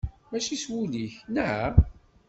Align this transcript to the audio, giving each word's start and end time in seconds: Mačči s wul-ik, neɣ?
Mačči 0.29 0.55
s 0.63 0.65
wul-ik, 0.71 1.13
neɣ? 1.35 1.71